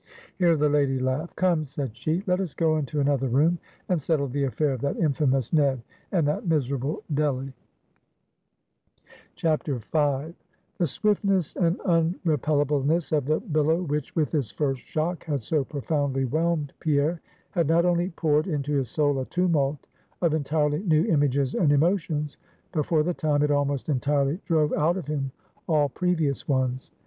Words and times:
Here 0.39 0.57
the 0.57 0.67
lady 0.67 0.97
laughed. 0.97 1.35
"Come," 1.35 1.63
said 1.63 1.95
she, 1.95 2.23
"let 2.25 2.39
us 2.39 2.55
go 2.55 2.77
into 2.77 2.99
another 3.01 3.27
room, 3.27 3.59
and 3.87 4.01
settle 4.01 4.27
the 4.27 4.45
affair 4.45 4.73
of 4.73 4.81
that 4.81 4.97
infamous 4.97 5.53
Ned 5.53 5.83
and 6.11 6.27
that 6.27 6.47
miserable 6.47 7.03
Delly." 7.13 7.53
V. 9.37 9.75
The 9.93 10.07
swiftness 10.85 11.55
and 11.55 11.77
unrepellableness 11.81 13.11
of 13.11 13.25
the 13.25 13.41
billow 13.41 13.83
which, 13.83 14.15
with 14.15 14.33
its 14.33 14.49
first 14.49 14.81
shock, 14.81 15.23
had 15.25 15.43
so 15.43 15.63
profoundly 15.63 16.25
whelmed 16.25 16.73
Pierre, 16.79 17.21
had 17.51 17.67
not 17.67 17.85
only 17.85 18.09
poured 18.09 18.47
into 18.47 18.71
his 18.73 18.89
soul 18.89 19.19
a 19.19 19.25
tumult 19.27 19.85
of 20.23 20.33
entirely 20.33 20.81
new 20.81 21.05
images 21.05 21.53
and 21.53 21.71
emotions, 21.71 22.37
but, 22.71 22.87
for 22.87 23.03
the 23.03 23.13
time, 23.13 23.43
it 23.43 23.51
almost 23.51 23.87
entirely 23.87 24.39
drove 24.47 24.73
out 24.73 24.97
of 24.97 25.05
him 25.05 25.31
all 25.67 25.89
previous 25.89 26.47
ones. 26.47 26.91